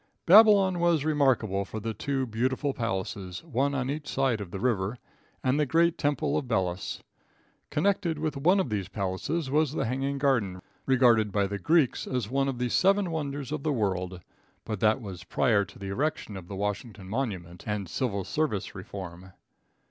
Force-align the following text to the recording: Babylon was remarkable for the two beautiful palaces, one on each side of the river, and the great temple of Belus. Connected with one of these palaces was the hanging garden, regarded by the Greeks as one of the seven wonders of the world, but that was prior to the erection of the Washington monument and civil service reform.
Babylon 0.25 0.79
was 0.79 1.05
remarkable 1.05 1.63
for 1.63 1.79
the 1.79 1.93
two 1.93 2.25
beautiful 2.25 2.73
palaces, 2.73 3.43
one 3.43 3.75
on 3.75 3.87
each 3.87 4.07
side 4.07 4.41
of 4.41 4.49
the 4.49 4.59
river, 4.59 4.97
and 5.43 5.59
the 5.59 5.65
great 5.67 5.95
temple 5.95 6.39
of 6.39 6.47
Belus. 6.47 7.03
Connected 7.69 8.17
with 8.17 8.35
one 8.35 8.59
of 8.59 8.71
these 8.71 8.87
palaces 8.87 9.51
was 9.51 9.73
the 9.73 9.85
hanging 9.85 10.17
garden, 10.17 10.59
regarded 10.87 11.31
by 11.31 11.45
the 11.45 11.59
Greeks 11.59 12.07
as 12.07 12.31
one 12.31 12.47
of 12.47 12.57
the 12.57 12.69
seven 12.69 13.11
wonders 13.11 13.51
of 13.51 13.61
the 13.61 13.71
world, 13.71 14.21
but 14.65 14.79
that 14.79 14.99
was 15.03 15.23
prior 15.23 15.63
to 15.65 15.77
the 15.77 15.89
erection 15.89 16.35
of 16.35 16.47
the 16.47 16.55
Washington 16.55 17.07
monument 17.07 17.65
and 17.67 17.87
civil 17.87 18.23
service 18.23 18.73
reform. 18.73 19.33